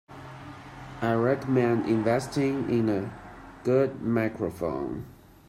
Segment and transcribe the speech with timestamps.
[1.03, 3.13] I recommend investing in a
[3.63, 5.05] good microphone.